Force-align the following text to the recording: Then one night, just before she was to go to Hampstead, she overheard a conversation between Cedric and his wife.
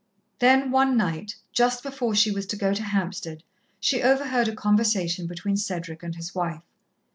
Then 0.39 0.71
one 0.71 0.97
night, 0.97 1.35
just 1.53 1.83
before 1.83 2.15
she 2.15 2.31
was 2.31 2.47
to 2.47 2.55
go 2.55 2.73
to 2.73 2.81
Hampstead, 2.81 3.43
she 3.79 4.01
overheard 4.01 4.47
a 4.47 4.55
conversation 4.55 5.27
between 5.27 5.57
Cedric 5.57 6.01
and 6.01 6.15
his 6.15 6.33
wife. 6.33 6.63